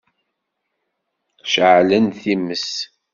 Ceɛlen 1.51 2.05
times. 2.19 2.67